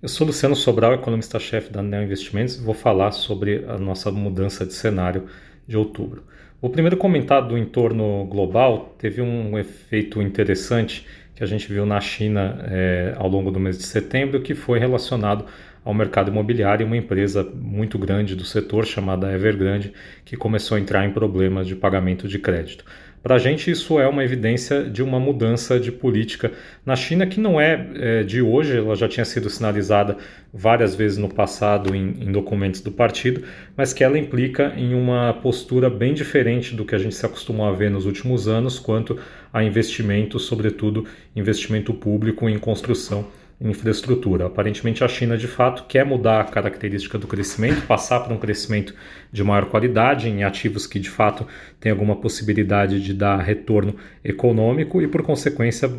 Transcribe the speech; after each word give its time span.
Eu 0.00 0.08
sou 0.08 0.24
Luciano 0.24 0.54
Sobral, 0.54 0.94
economista-chefe 0.94 1.72
da 1.72 1.82
Neo 1.82 2.04
Investimentos, 2.04 2.54
e 2.54 2.60
vou 2.60 2.72
falar 2.72 3.10
sobre 3.10 3.64
a 3.66 3.76
nossa 3.76 4.12
mudança 4.12 4.64
de 4.64 4.72
cenário 4.72 5.24
de 5.66 5.76
outubro. 5.76 6.22
O 6.60 6.70
primeiro 6.70 6.96
comentar 6.96 7.42
do 7.42 7.58
entorno 7.58 8.24
global 8.26 8.94
teve 8.96 9.20
um 9.20 9.58
efeito 9.58 10.22
interessante 10.22 11.04
que 11.34 11.42
a 11.42 11.46
gente 11.48 11.66
viu 11.66 11.84
na 11.84 12.00
China 12.00 12.64
é, 12.70 13.12
ao 13.16 13.28
longo 13.28 13.50
do 13.50 13.58
mês 13.58 13.76
de 13.76 13.82
setembro, 13.82 14.40
que 14.40 14.54
foi 14.54 14.78
relacionado 14.78 15.46
ao 15.84 15.92
mercado 15.92 16.30
imobiliário, 16.30 16.86
uma 16.86 16.96
empresa 16.96 17.42
muito 17.42 17.98
grande 17.98 18.36
do 18.36 18.44
setor 18.44 18.86
chamada 18.86 19.32
Evergrande, 19.32 19.92
que 20.24 20.36
começou 20.36 20.76
a 20.76 20.80
entrar 20.80 21.06
em 21.06 21.10
problemas 21.10 21.66
de 21.66 21.74
pagamento 21.74 22.28
de 22.28 22.38
crédito. 22.38 22.84
Para 23.22 23.34
a 23.34 23.38
gente, 23.38 23.70
isso 23.70 23.98
é 23.98 24.06
uma 24.06 24.22
evidência 24.22 24.84
de 24.84 25.02
uma 25.02 25.18
mudança 25.18 25.78
de 25.78 25.90
política. 25.90 26.52
Na 26.86 26.94
China 26.94 27.26
que 27.26 27.40
não 27.40 27.60
é, 27.60 27.86
é, 27.94 28.22
de 28.22 28.40
hoje, 28.40 28.76
ela 28.76 28.94
já 28.94 29.08
tinha 29.08 29.24
sido 29.24 29.50
sinalizada 29.50 30.16
várias 30.52 30.94
vezes 30.94 31.18
no 31.18 31.28
passado 31.28 31.94
em, 31.94 32.14
em, 32.20 32.32
documentos 32.32 32.80
do 32.80 32.92
partido, 32.92 33.42
mas 33.76 33.92
que 33.92 34.04
ela 34.04 34.18
implica 34.18 34.72
em 34.76 34.94
uma 34.94 35.32
postura 35.34 35.90
bem 35.90 36.14
diferente 36.14 36.74
do 36.74 36.84
que 36.84 36.94
a 36.94 36.98
gente 36.98 37.14
se 37.14 37.26
acostumou 37.26 37.66
a 37.66 37.72
ver 37.72 37.90
nos 37.90 38.06
últimos 38.06 38.46
anos 38.46 38.78
quanto 38.78 39.18
a 39.52 39.64
investimento, 39.64 40.38
sobretudo 40.38 41.04
investimento 41.34 41.92
público 41.92 42.48
em 42.48 42.58
construção 42.58 43.26
infraestrutura. 43.60 44.46
Aparentemente, 44.46 45.02
a 45.02 45.08
China 45.08 45.36
de 45.36 45.48
fato 45.48 45.84
quer 45.88 46.04
mudar 46.04 46.40
a 46.40 46.44
característica 46.44 47.18
do 47.18 47.26
crescimento, 47.26 47.86
passar 47.86 48.20
para 48.20 48.32
um 48.32 48.38
crescimento 48.38 48.94
de 49.32 49.42
maior 49.42 49.66
qualidade 49.66 50.28
em 50.28 50.44
ativos 50.44 50.86
que 50.86 51.00
de 51.00 51.10
fato 51.10 51.46
têm 51.80 51.90
alguma 51.90 52.14
possibilidade 52.16 53.02
de 53.02 53.12
dar 53.12 53.38
retorno 53.38 53.96
econômico 54.24 55.02
e, 55.02 55.08
por 55.08 55.22
consequência, 55.22 55.90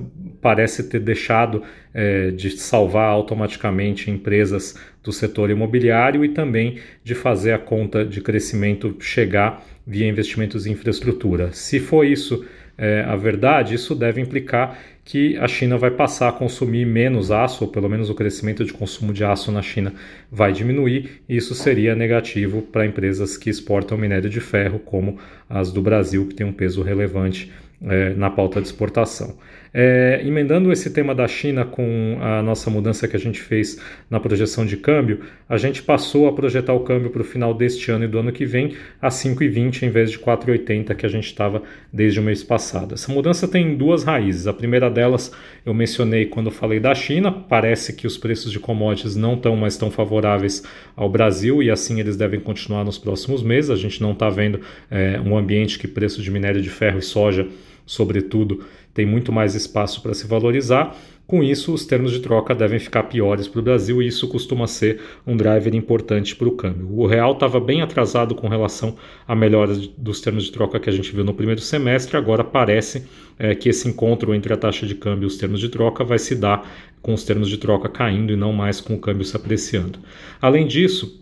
parece 0.41 0.89
ter 0.89 0.99
deixado 0.99 1.61
é, 1.93 2.31
de 2.31 2.49
salvar 2.51 3.09
automaticamente 3.09 4.09
empresas 4.09 4.75
do 5.03 5.11
setor 5.11 5.49
imobiliário 5.49 6.23
e 6.23 6.29
também 6.29 6.79
de 7.03 7.13
fazer 7.13 7.51
a 7.51 7.59
conta 7.59 8.05
de 8.05 8.21
crescimento 8.21 8.95
chegar 8.99 9.65
via 9.85 10.07
investimentos 10.07 10.65
em 10.65 10.71
infraestrutura. 10.71 11.51
Se 11.51 11.79
for 11.79 12.05
isso 12.05 12.45
é, 12.79 13.01
a 13.01 13.15
verdade, 13.17 13.75
isso 13.75 13.93
deve 13.93 14.21
implicar 14.21 14.79
que 15.03 15.35
a 15.37 15.47
China 15.47 15.77
vai 15.77 15.91
passar 15.91 16.29
a 16.29 16.31
consumir 16.31 16.85
menos 16.85 17.29
aço, 17.29 17.65
ou 17.65 17.69
pelo 17.69 17.89
menos 17.89 18.09
o 18.09 18.15
crescimento 18.15 18.63
de 18.63 18.71
consumo 18.71 19.11
de 19.11 19.23
aço 19.23 19.51
na 19.51 19.61
China 19.61 19.93
vai 20.31 20.53
diminuir, 20.53 21.21
e 21.27 21.35
isso 21.35 21.53
seria 21.53 21.93
negativo 21.93 22.61
para 22.61 22.85
empresas 22.85 23.35
que 23.35 23.49
exportam 23.49 23.97
minério 23.97 24.29
de 24.29 24.39
ferro, 24.39 24.79
como 24.79 25.17
as 25.49 25.73
do 25.73 25.81
Brasil, 25.81 26.25
que 26.27 26.35
tem 26.35 26.47
um 26.47 26.53
peso 26.53 26.81
relevante 26.81 27.51
é, 27.81 28.13
na 28.13 28.29
pauta 28.29 28.61
de 28.61 28.67
exportação. 28.67 29.35
É, 29.73 30.21
emendando 30.23 30.71
esse 30.71 30.89
tema 30.89 31.13
da 31.13 31.27
China 31.27 31.63
com 31.63 32.17
a 32.21 32.41
nossa 32.41 32.69
mudança 32.69 33.07
que 33.07 33.15
a 33.15 33.19
gente 33.19 33.39
fez 33.39 33.79
na 34.09 34.19
projeção 34.19 34.65
de 34.65 34.75
câmbio, 34.77 35.21
a 35.47 35.57
gente 35.57 35.83
passou 35.83 36.27
a 36.27 36.33
projetar 36.33 36.73
o 36.73 36.79
câmbio 36.81 37.09
para 37.11 37.21
o 37.21 37.25
final 37.25 37.53
deste 37.53 37.91
ano 37.91 38.05
e 38.05 38.07
do 38.07 38.17
ano 38.17 38.31
que 38.31 38.45
vem 38.45 38.75
a 39.01 39.09
5,20 39.09 39.83
em 39.83 39.89
vez 39.89 40.11
de 40.11 40.17
4,80 40.17 40.95
que 40.95 41.05
a 41.05 41.09
gente 41.09 41.25
estava 41.25 41.61
desde 41.93 42.19
o 42.19 42.23
mês 42.23 42.43
passado. 42.43 42.95
Essa 42.95 43.11
mudança 43.11 43.47
tem 43.47 43.75
duas 43.75 44.03
raízes. 44.03 44.47
A 44.47 44.53
primeira 44.53 44.89
delas 44.89 45.31
eu 45.65 45.73
mencionei 45.73 46.25
quando 46.25 46.49
falei 46.49 46.79
da 46.79 46.95
China. 46.95 47.31
Parece 47.31 47.93
que 47.93 48.07
os 48.07 48.17
preços 48.17 48.51
de 48.51 48.59
commodities 48.59 49.15
não 49.15 49.35
estão 49.35 49.55
mais 49.55 49.77
tão 49.77 49.91
favoráveis 49.91 50.63
ao 50.95 51.09
Brasil 51.09 51.61
e 51.61 51.69
assim 51.69 51.99
eles 51.99 52.17
devem 52.17 52.39
continuar 52.39 52.83
nos 52.83 52.97
próximos 52.97 53.43
meses. 53.43 53.69
A 53.69 53.75
gente 53.75 54.01
não 54.01 54.13
está 54.13 54.29
vendo 54.29 54.61
é, 54.89 55.19
um 55.19 55.37
ambiente 55.37 55.77
que 55.77 55.87
preço 55.87 56.21
de 56.21 56.31
minério 56.31 56.61
de 56.61 56.69
ferro 56.69 56.99
e 56.99 57.03
soja 57.03 57.47
sobretudo, 57.89 58.63
tem 58.93 59.03
muito 59.03 59.31
mais 59.31 59.55
espaço 59.55 59.99
para 60.03 60.13
se 60.13 60.27
valorizar. 60.27 60.95
Com 61.25 61.43
isso, 61.43 61.73
os 61.73 61.85
termos 61.85 62.11
de 62.11 62.19
troca 62.19 62.53
devem 62.53 62.77
ficar 62.77 63.03
piores 63.03 63.47
para 63.47 63.59
o 63.59 63.63
Brasil 63.63 64.01
e 64.01 64.07
isso 64.07 64.27
costuma 64.27 64.67
ser 64.67 64.99
um 65.25 65.35
driver 65.35 65.73
importante 65.73 66.35
para 66.35 66.47
o 66.47 66.51
câmbio. 66.51 66.87
O 66.91 67.07
real 67.07 67.31
estava 67.31 67.59
bem 67.59 67.81
atrasado 67.81 68.35
com 68.35 68.47
relação 68.47 68.95
à 69.27 69.35
melhora 69.35 69.75
dos 69.97 70.21
termos 70.21 70.43
de 70.43 70.51
troca 70.51 70.79
que 70.79 70.89
a 70.89 70.93
gente 70.93 71.11
viu 71.15 71.23
no 71.23 71.33
primeiro 71.33 71.61
semestre. 71.61 72.15
Agora 72.15 72.43
parece 72.43 73.05
é, 73.39 73.55
que 73.55 73.69
esse 73.69 73.87
encontro 73.87 74.35
entre 74.35 74.53
a 74.53 74.57
taxa 74.57 74.85
de 74.85 74.93
câmbio 74.93 75.25
e 75.25 75.27
os 75.27 75.37
termos 75.37 75.59
de 75.59 75.69
troca 75.69 76.03
vai 76.03 76.19
se 76.19 76.35
dar 76.35 76.69
com 77.01 77.13
os 77.13 77.23
termos 77.23 77.49
de 77.49 77.57
troca 77.57 77.89
caindo 77.89 78.31
e 78.31 78.35
não 78.35 78.53
mais 78.53 78.79
com 78.79 78.93
o 78.93 78.99
câmbio 78.99 79.25
se 79.25 79.35
apreciando. 79.35 79.97
Além 80.39 80.67
disso, 80.67 81.19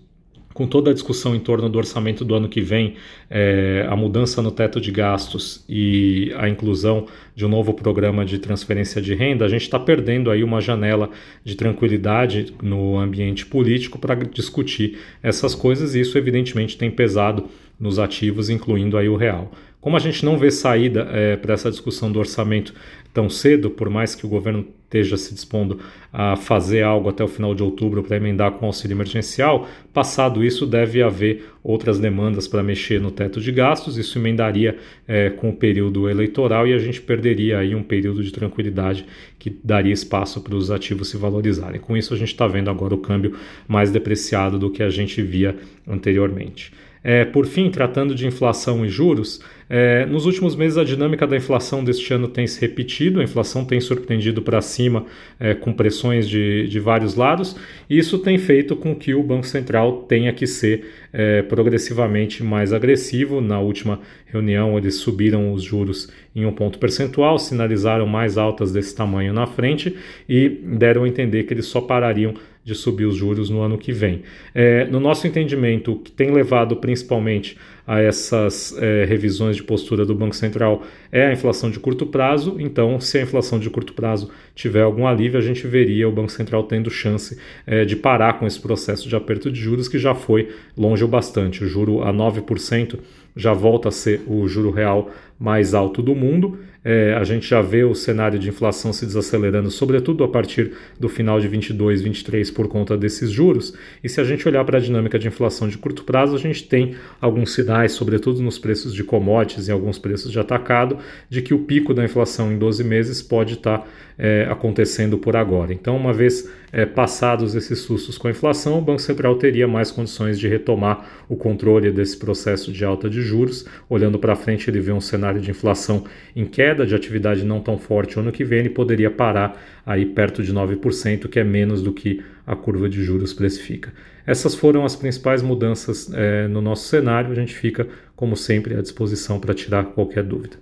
com 0.58 0.66
toda 0.66 0.90
a 0.90 0.94
discussão 0.94 1.36
em 1.36 1.40
torno 1.40 1.70
do 1.70 1.78
orçamento 1.78 2.26
do 2.26 2.34
ano 2.34 2.50
que 2.50 2.62
vem, 2.62 2.96
é, 3.30 3.86
a 3.88 3.96
mudança 3.96 4.42
no 4.42 4.50
teto 4.50 4.82
de 4.82 4.92
gastos 4.92 5.64
e 5.70 6.34
a 6.36 6.50
inclusão 6.50 7.06
de 7.36 7.46
um 7.46 7.48
novo 7.48 7.76
programa 7.76 8.26
de 8.26 8.40
transferência 8.40 9.00
de 9.00 9.14
renda, 9.14 9.46
a 9.46 9.48
gente 9.48 9.62
está 9.62 9.80
perdendo 9.80 10.32
aí 10.32 10.44
uma 10.44 10.60
janela 10.60 11.12
de 11.44 11.54
tranquilidade 11.54 12.56
no 12.60 12.98
ambiente 12.98 13.46
político 13.46 14.00
para 14.00 14.16
discutir 14.16 14.98
essas 15.22 15.54
coisas 15.54 15.94
e 15.94 16.00
isso 16.00 16.18
evidentemente 16.18 16.76
tem 16.76 16.90
pesado 16.90 17.48
nos 17.80 18.00
ativos, 18.00 18.50
incluindo 18.50 18.98
aí 18.98 19.08
o 19.08 19.16
real. 19.16 19.52
Como 19.80 19.96
a 19.96 20.00
gente 20.00 20.26
não 20.26 20.38
vê 20.38 20.52
saída 20.52 21.08
é, 21.12 21.38
para 21.38 21.54
essa 21.54 21.70
discussão 21.70 22.12
do 22.12 22.20
orçamento 22.20 22.74
tão 23.14 23.30
cedo, 23.30 23.70
por 23.70 23.90
mais 23.90 24.14
que 24.14 24.26
o 24.26 24.30
governo 24.30 24.68
esteja 24.84 25.18
se 25.18 25.34
dispondo 25.34 25.80
a 26.12 26.36
fazer 26.36 26.82
algo 26.82 27.10
até 27.10 27.24
o 27.24 27.28
final 27.28 27.54
de 27.54 27.62
outubro 27.62 28.02
para 28.04 28.18
emendar 28.18 28.52
com 28.52 28.66
auxílio 28.66 28.96
emergencial, 28.96 29.68
passado 29.94 30.44
isso 30.44 30.66
deve 30.66 31.02
haver 31.02 31.46
outras 31.64 32.00
demandas 32.00 32.48
para 32.48 32.64
mexer 32.64 33.00
no 33.00 33.12
teto 33.12 33.40
de 33.40 33.52
gastos, 33.52 33.98
isso 33.98 34.18
emendaria 34.18 34.78
é, 35.08 35.30
com 35.30 35.50
o 35.50 35.56
período 35.56 36.10
eleitoral 36.10 36.68
e 36.68 36.74
a 36.74 36.80
gente 36.80 37.02
perderia 37.02 37.60
aí 37.60 37.76
um 37.76 37.84
período 37.84 38.24
de 38.24 38.32
tranquilidade 38.32 39.06
que 39.38 39.50
daria 39.64 39.94
espaço 39.94 40.42
para 40.42 40.56
os 40.56 40.72
ativos 40.72 41.10
se 41.10 41.18
valorizarem. 41.18 41.80
Com 41.80 41.96
isso 41.96 42.14
a 42.14 42.18
gente 42.18 42.32
está 42.32 42.48
vendo 42.48 42.70
agora 42.70 42.94
o 42.94 43.00
câmbio 43.00 43.38
mais 43.68 43.92
depreciado 43.92 44.58
do 44.58 44.70
que 44.70 44.82
a 44.82 44.90
gente 44.90 45.22
via 45.22 45.56
anteriormente. 45.88 46.72
É, 47.04 47.26
por 47.26 47.46
fim, 47.46 47.70
tratando 47.70 48.14
de 48.14 48.26
inflação 48.26 48.86
e 48.86 48.90
juros, 48.90 49.40
é, 49.70 50.06
nos 50.06 50.26
últimos 50.26 50.56
meses 50.56 50.78
a 50.78 50.84
dinâmica 50.84 51.28
da 51.28 51.36
inflação 51.36 51.84
deste 51.84 52.14
ano 52.14 52.28
tem 52.28 52.48
se 52.48 52.60
repetido, 52.62 53.20
a 53.20 53.24
inflação 53.24 53.66
tem 53.66 53.82
surpreendido 53.82 54.42
para 54.42 54.62
cima 54.62 55.06
é, 55.40 55.54
com 55.54 55.74
pressões 55.74 56.28
de, 56.28 56.68
de 56.70 56.80
vários 56.80 57.16
lados, 57.16 57.56
e 57.90 57.98
isso 57.98 58.20
tem 58.20 58.38
feito 58.38 58.76
com 58.76 58.96
que 58.96 59.14
o 59.14 59.22
Banco 59.22 59.46
Central 59.46 60.04
tenha 60.08 60.32
que 60.32 60.48
ser 60.48 60.86
é, 61.12 61.42
progressivamente 61.42 62.44
mais 62.44 62.72
agressivo. 62.72 63.42
Na 63.42 63.60
última 63.60 64.00
reunião, 64.26 64.78
eles 64.78 64.96
subiram 64.96 65.52
os 65.52 65.64
juros 65.64 66.10
em 66.36 66.46
um 66.46 66.52
ponto 66.52 66.80
percentual, 66.80 67.38
sinalizaram 67.38 68.06
mais 68.06 68.38
altas 68.38 68.72
desse 68.72 68.96
tamanho 68.96 69.34
na 69.34 69.48
frente 69.48 69.96
e 70.30 70.48
deram 70.50 71.04
a 71.04 71.08
entender 71.08 71.44
que 71.44 71.54
eles 71.54 71.66
só 71.66 71.82
parariam 71.82 72.34
de 72.68 72.76
subir 72.76 73.06
os 73.06 73.16
juros 73.16 73.50
no 73.50 73.62
ano 73.62 73.78
que 73.78 73.94
vem. 73.94 74.24
É, 74.54 74.86
no 74.88 75.00
nosso 75.00 75.26
entendimento, 75.26 75.94
o 75.94 76.00
que 76.00 76.12
tem 76.12 76.32
levado 76.32 76.76
principalmente 76.76 77.58
a 77.88 78.02
essas 78.02 78.78
é, 78.78 79.06
revisões 79.06 79.56
de 79.56 79.64
postura 79.64 80.06
do 80.06 80.14
Banco 80.14 80.36
Central 80.36 80.84
é 81.10 81.26
a 81.26 81.32
inflação 81.32 81.72
de 81.72 81.80
curto 81.80 82.06
prazo. 82.06 82.58
Então, 82.60 83.00
se 83.00 83.18
a 83.18 83.22
inflação 83.22 83.58
de 83.58 83.70
curto 83.70 83.94
prazo 83.94 84.30
tiver 84.54 84.82
algum 84.82 85.08
alívio, 85.08 85.40
a 85.40 85.42
gente 85.42 85.66
veria 85.66 86.10
o 86.10 86.12
Banco 86.12 86.32
Central 86.32 86.64
tendo 86.64 86.90
chance 86.90 87.40
é, 87.66 87.86
de 87.86 87.96
parar 87.96 88.34
com 88.34 88.46
esse 88.46 88.60
processo 88.60 89.08
de 89.08 89.16
aperto 89.16 89.50
de 89.50 89.60
juros 89.60 89.88
que 89.88 89.98
já 89.98 90.14
foi 90.14 90.50
longe 90.78 91.06
o 91.06 91.08
bastante. 91.08 91.64
O 91.64 91.68
juro 91.68 92.04
a 92.04 92.12
9% 92.12 93.00
já 93.38 93.54
volta 93.54 93.88
a 93.88 93.92
ser 93.92 94.22
o 94.28 94.46
juro 94.48 94.70
real 94.70 95.10
mais 95.40 95.74
alto 95.74 96.02
do 96.02 96.14
mundo. 96.14 96.60
É, 96.84 97.14
a 97.16 97.24
gente 97.26 97.46
já 97.46 97.62
vê 97.62 97.84
o 97.84 97.94
cenário 97.94 98.40
de 98.40 98.48
inflação 98.48 98.94
se 98.94 99.06
desacelerando, 99.06 99.70
sobretudo 99.70 100.24
a 100.24 100.28
partir 100.30 100.72
do 100.98 101.10
final 101.10 101.38
de 101.38 101.46
22, 101.46 102.02
23, 102.02 102.50
por 102.50 102.70
conta 102.70 102.98
desses 102.98 103.30
juros. 103.30 103.74
E 104.02 104.08
se 104.08 104.22
a 104.22 104.24
gente 104.24 104.48
olhar 104.48 104.64
para 104.64 104.78
a 104.78 104.82
dinâmica 104.82 105.20
de 105.20 105.28
inflação 105.28 105.68
de 105.68 105.78
curto 105.78 106.06
prazo, 106.06 106.36
a 106.36 106.40
gente 106.40 106.64
tem 106.64 106.96
alguns 107.20 107.54
sinais, 107.78 107.92
sobretudo 107.92 108.42
nos 108.42 108.58
preços 108.58 108.94
de 108.94 109.04
commodities 109.04 109.68
e 109.68 109.72
alguns 109.72 110.00
preços 110.00 110.32
de 110.32 110.40
atacado, 110.40 110.98
de 111.30 111.42
que 111.42 111.54
o 111.54 111.60
pico 111.60 111.94
da 111.94 112.04
inflação 112.04 112.52
em 112.52 112.58
12 112.58 112.84
meses 112.84 113.22
pode 113.22 113.54
estar 113.54 113.80
tá, 113.80 113.86
é, 114.18 114.48
acontecendo 114.50 115.18
por 115.18 115.36
agora. 115.36 115.74
Então, 115.74 115.96
uma 115.96 116.12
vez 116.12 116.50
é, 116.72 116.86
passados 116.86 117.56
esses 117.56 117.80
sustos 117.80 118.18
com 118.18 118.28
a 118.28 118.32
inflação, 118.32 118.80
o 118.80 118.82
Banco 118.82 119.02
Central 119.02 119.36
teria 119.36 119.68
mais 119.68 119.92
condições 119.92 120.40
de 120.40 120.48
retomar 120.48 121.24
o 121.30 121.36
controle 121.36 121.92
desse 121.92 122.18
processo 122.18 122.72
de 122.72 122.84
alta 122.84 123.10
de 123.10 123.22
juros. 123.22 123.66
Olhando 123.90 124.18
para 124.18 124.36
frente, 124.36 124.70
ele 124.70 124.80
vê 124.80 124.92
um 124.92 125.02
cenário 125.02 125.40
de 125.40 125.52
inflação 125.52 126.04
em 126.36 126.46
queda, 126.46 126.86
de 126.86 126.96
atividade 126.96 127.46
não 127.46 127.62
tão 127.62 127.78
forte 127.78 128.20
ano 128.20 128.32
que 128.32 128.44
vem, 128.44 128.60
ele 128.60 128.70
poderia 128.70 129.12
parar 129.12 129.77
aí 129.88 130.06
perto 130.06 130.44
de 130.44 130.54
9%, 130.54 131.30
que 131.30 131.40
é 131.40 131.44
menos 131.46 131.82
do 131.82 131.94
que 131.94 132.22
a 132.46 132.58
curva 132.58 132.90
de 132.90 133.02
juros 133.02 133.34
precifica. 133.34 133.94
Essas 134.26 134.54
foram 134.54 134.84
as 134.84 134.98
principais 134.98 135.42
mudanças 135.42 136.12
é, 136.14 136.46
no 136.50 136.62
nosso 136.62 136.90
cenário. 136.90 137.32
A 137.32 137.36
gente 137.36 137.56
fica, 137.56 137.88
como 138.14 138.36
sempre, 138.36 138.76
à 138.76 138.82
disposição 138.82 139.40
para 139.40 139.54
tirar 139.54 139.86
qualquer 139.86 140.24
dúvida. 140.24 140.58